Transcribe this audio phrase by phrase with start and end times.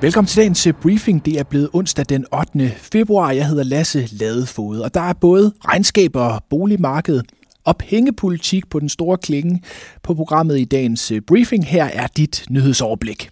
[0.00, 1.24] Velkommen til dagens øh, briefing.
[1.24, 2.72] Det er blevet onsdag den 8.
[2.76, 3.30] februar.
[3.30, 7.20] Jeg hedder Lasse Ladefod, og der er både regnskaber, boligmarked
[7.64, 9.62] og pengepolitik på den store klinge
[10.02, 11.66] på programmet i dagens øh, briefing.
[11.66, 13.30] Her er dit nyhedsoverblik.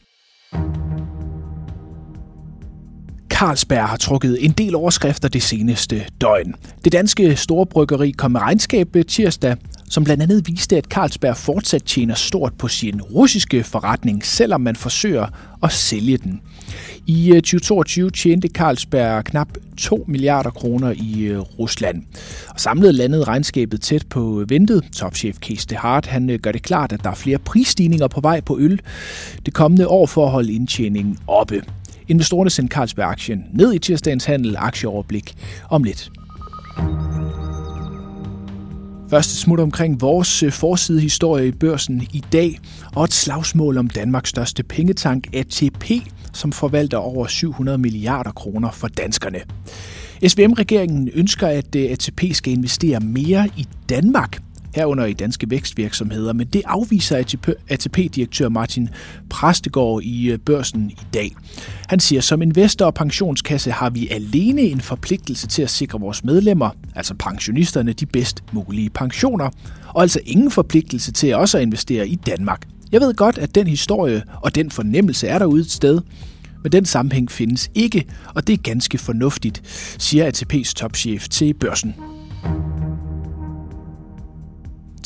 [3.29, 6.55] Carlsberg har trukket en del overskrifter det seneste døgn.
[6.85, 9.57] Det danske storbryggeri kom med regnskab øh, tirsdag,
[9.91, 14.77] som blandt andet viste, at Carlsberg fortsat tjener stort på sin russiske forretning, selvom man
[14.77, 15.27] forsøger
[15.63, 16.41] at sælge den.
[17.07, 22.03] I øh, 2022 tjente Carlsberg knap 2 milliarder kroner i øh, Rusland.
[22.49, 24.85] Og samlet landede regnskabet tæt på øh, ventet.
[24.97, 28.41] Topchef Kees de Hart han gør det klart, at der er flere prisstigninger på vej
[28.41, 28.81] på øl
[29.47, 31.63] det kommende år for at holde indtjeningen oppe.
[32.09, 35.35] Investorerne sendte Carlsberg-aktien ned i tirsdagens handel aktieoverblik
[35.71, 36.11] om lidt.
[39.11, 42.59] Første smut omkring vores øh, forsidehistorie i børsen i dag,
[42.95, 45.85] og et slagsmål om Danmarks største pengetank, ATP,
[46.33, 49.39] som forvalter over 700 milliarder kroner for danskerne.
[50.27, 54.46] SVM-regeringen ønsker, at øh, ATP skal investere mere i Danmark
[54.77, 57.17] herunder i danske vækstvirksomheder, men det afviser
[57.69, 58.89] ATP-direktør Martin
[59.31, 61.33] Præstegård i øh, børsen i dag.
[61.89, 66.25] Han siger, som investor og pensionskasse har vi alene en forpligtelse til at sikre vores
[66.25, 69.51] medlemmer, altså pensionisterne, de bedst mulige pensioner,
[69.89, 72.69] og altså ingen forpligtelse til også at investere i Danmark.
[72.93, 76.01] Jeg ved godt, at den historie og den fornemmelse er derude et sted,
[76.63, 79.63] men den sammenhæng findes ikke, og det er ganske fornuftigt,
[79.99, 81.95] siger ATP's topchef til børsen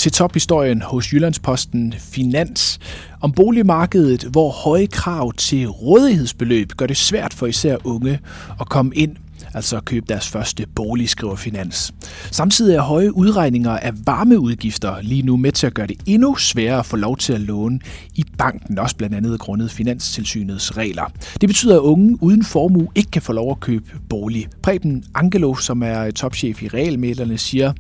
[0.01, 2.79] til tophistorien hos Jyllandsposten Finans
[3.21, 8.19] om boligmarkedet, hvor høje krav til rådighedsbeløb gør det svært for især unge
[8.61, 9.17] at komme ind
[9.55, 11.95] altså at købe deres første bolig, skriver Finans.
[12.31, 16.79] Samtidig er høje udregninger af varmeudgifter lige nu med til at gøre det endnu sværere
[16.79, 17.81] at få lov til at låne
[18.15, 21.13] i banken, også blandt andet grundet Finanstilsynets regler.
[21.41, 24.49] Det betyder, at unge uden formue ikke kan få lov at købe bolig.
[24.63, 27.73] Preben Angelo, som er topchef i Realmælerne, siger,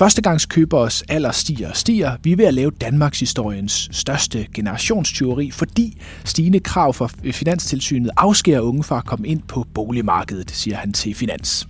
[0.00, 2.16] Førstegangskøberes alder stiger og stiger.
[2.22, 8.60] Vi er ved at lave Danmarks historiens største generationstyveri, fordi stigende krav fra Finanstilsynet afskærer
[8.60, 11.68] unge fra at komme ind på boligmarkedet, siger han til Finans.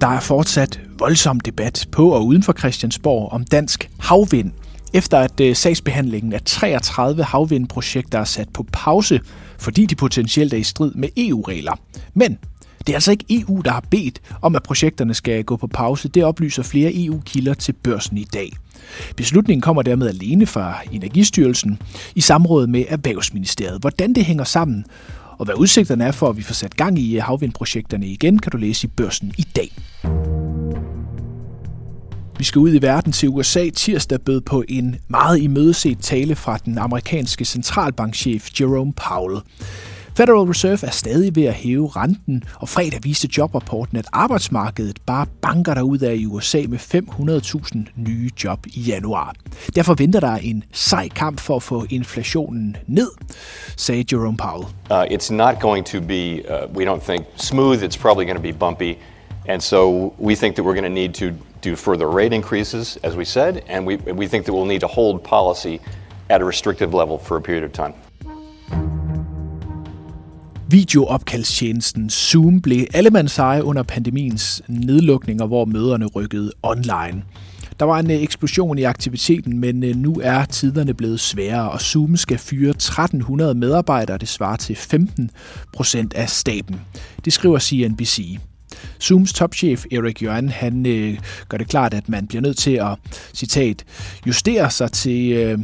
[0.00, 4.52] Der er fortsat voldsom debat på og uden for Christiansborg om dansk havvind,
[4.94, 9.20] efter at øh, sagsbehandlingen af 33 havvindprojekter er sat på pause,
[9.58, 11.80] fordi de potentielt er i strid med EU-regler.
[12.14, 12.38] Men
[12.86, 16.08] det er altså ikke EU, der har bedt om, at projekterne skal gå på pause.
[16.08, 18.52] Det oplyser flere EU-kilder til børsen i dag.
[19.16, 21.78] Beslutningen kommer dermed alene fra Energistyrelsen
[22.14, 23.80] i samråd med Erhvervsministeriet.
[23.80, 24.84] Hvordan det hænger sammen,
[25.38, 28.56] og hvad udsigterne er for, at vi får sat gang i havvindprojekterne igen, kan du
[28.56, 29.72] læse i børsen i dag.
[32.38, 33.70] Vi skal ud i verden til USA.
[33.70, 39.40] Tirsdag bød på en meget imødeset tale fra den amerikanske centralbankchef Jerome Powell.
[40.16, 45.26] Federal Reserve er stadig ved at hæve renten, og fredag viste jobrapporten, at arbejdsmarkedet bare
[45.42, 49.34] banker derud af i USA med 500.000 nye job i januar.
[49.74, 53.10] Derfor venter der en sej kamp for at få inflationen ned,
[53.76, 54.66] sagde Jerome Powell.
[54.90, 57.82] Uh, it's not going to be, uh, we don't think, smooth.
[57.82, 58.94] It's probably going to be bumpy.
[59.48, 61.26] And so we think that we're going to need to
[61.64, 64.92] do further rate increases, as we said, and we, we think that we'll need to
[65.00, 65.80] hold policy
[66.30, 68.05] at a restrictive level for a period of time.
[70.70, 77.22] Videoopkaldstjenesten Zoom blev allemandseje under pandemiens nedlukninger, hvor møderne rykkede online.
[77.80, 81.80] Der var en øh, eksplosion i aktiviteten, men øh, nu er tiderne blevet sværere, og
[81.80, 85.30] Zoom skal fyre 1300 medarbejdere, det svarer til 15
[85.72, 86.80] procent af staben.
[87.24, 88.38] Det skriver CNBC.
[89.02, 92.98] Zooms topchef Erik Jørgen, han øh, gør det klart, at man bliver nødt til at,
[93.34, 93.84] citat,
[94.26, 95.58] justere sig til øh,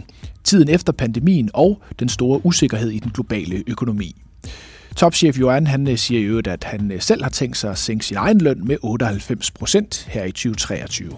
[0.45, 4.17] tiden efter pandemien og den store usikkerhed i den globale økonomi.
[4.97, 7.79] Topchef Johan han øh, siger i øvrigt, at han øh, selv har tænkt sig at
[7.79, 11.11] sænke sin egen løn med 98 procent her i 2023.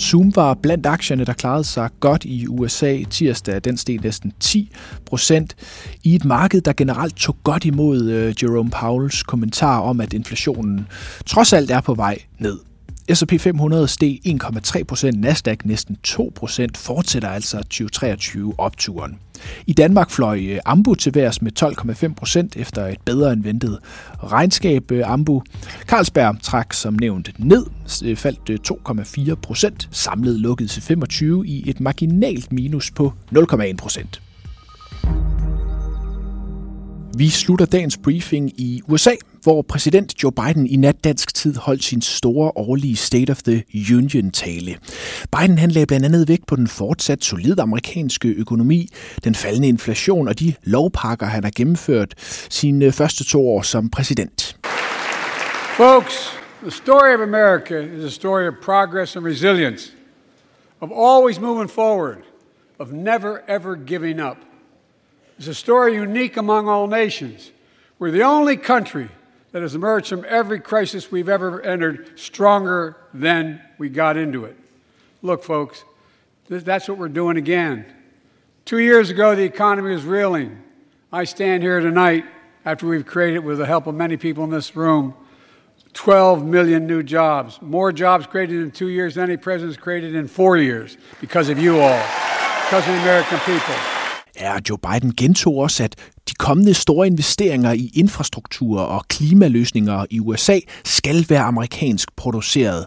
[0.00, 3.64] Zoom var blandt aktierne, der klarede sig godt i USA tirsdag.
[3.64, 4.72] Den steg næsten 10
[5.06, 5.56] procent
[6.02, 10.86] i et marked, der generelt tog godt imod øh, Jerome Powells kommentar om, at inflationen
[11.26, 12.58] trods alt er på vej ned.
[13.14, 19.18] S&P 500 steg 1,3 procent, Nasdaq næsten 2 procent, fortsætter altså 2023 opturen.
[19.66, 23.78] I Danmark fløj øh, Ambu til værs med 12,5 procent efter et bedre end ventet
[24.22, 24.92] regnskab.
[24.92, 25.42] Øh, Ambu
[25.86, 27.66] Carlsberg trak som nævnt ned,
[28.04, 28.70] øh, faldt
[29.30, 34.22] 2,4 procent, samlet lukket til 25 i et marginalt minus på 0,1 procent.
[37.18, 39.10] Vi slutter dagens briefing i USA,
[39.46, 43.64] hvor præsident Joe Biden i nat dansk tid holdt sin store årlige State of the
[43.96, 44.78] Union-tale.
[45.38, 48.88] Biden han lagde blandt andet vægt på den fortsat solide amerikanske økonomi,
[49.24, 52.14] den faldende inflation og de lovpakker, han har gennemført
[52.50, 54.56] sine første to år som præsident.
[55.76, 59.92] Folks, the story of America is a story of progress and resilience,
[60.80, 62.16] of always moving forward,
[62.78, 64.36] of never ever giving up.
[65.38, 67.52] It's a story unique among all nations.
[68.00, 69.08] We're the only country
[69.56, 74.54] that has emerged from every crisis we've ever entered stronger than we got into it.
[75.22, 75.82] Look, folks,
[76.46, 77.86] that's what we're doing again.
[78.66, 80.62] Two years ago, the economy was reeling.
[81.10, 82.26] I stand here tonight
[82.66, 85.14] after we've created, with the help of many people in this room,
[85.94, 87.58] 12 million new jobs.
[87.62, 91.58] More jobs created in two years than any president's created in four years because of
[91.58, 92.02] you all,
[92.66, 93.74] because of the American people.
[94.38, 95.96] Ja, Joe Biden gentog også, at
[96.38, 102.86] kommende store investeringer i infrastruktur og klimaløsninger i USA skal være amerikansk produceret.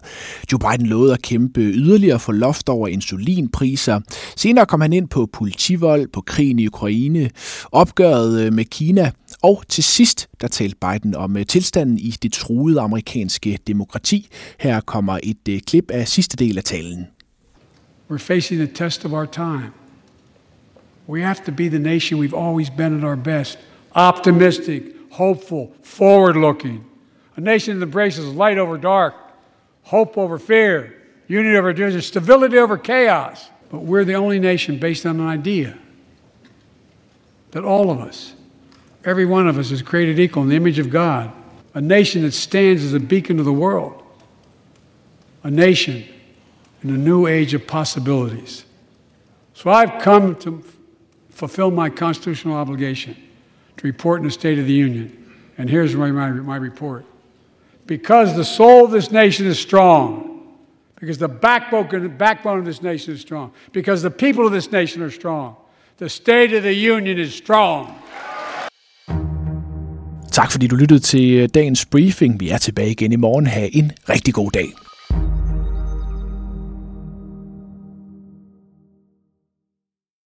[0.52, 4.00] Joe Biden lovede at kæmpe yderligere for loft over insulinpriser.
[4.36, 7.30] Senere kom han ind på politivold, på krigen i Ukraine,
[7.72, 9.10] opgøret øh, med Kina,
[9.42, 14.28] og til sidst der talte Biden om øh, tilstanden i det truede amerikanske demokrati.
[14.60, 17.06] Her kommer et øh, klip af sidste del af talen.
[18.10, 19.79] We're facing the test of our time.
[21.06, 23.58] We have to be the nation we've always been at our best
[23.94, 26.84] optimistic, hopeful, forward looking.
[27.36, 29.14] A nation that embraces light over dark,
[29.82, 33.48] hope over fear, unity over division, stability over chaos.
[33.70, 35.78] But we're the only nation based on an idea
[37.52, 38.34] that all of us,
[39.04, 41.32] every one of us, is created equal in the image of God.
[41.74, 44.02] A nation that stands as a beacon to the world.
[45.42, 46.04] A nation
[46.82, 48.64] in a new age of possibilities.
[49.54, 50.64] So I've come to
[51.40, 53.16] fulfill my constitutional obligation
[53.78, 55.06] to report in the State of the Union.
[55.58, 57.04] And here's my, my, my report.
[57.86, 60.06] Because the soul of this nation is strong,
[61.00, 65.02] because the backbone, backbone of this nation is strong, because the people of this nation
[65.02, 65.56] are strong,
[65.96, 67.86] the State of the Union is strong.
[70.32, 72.40] Tak fordi du lyttede til dagens briefing.
[72.40, 73.46] Vi er tilbage igen i morgen.
[73.46, 74.72] Ha' en rigtig god dag.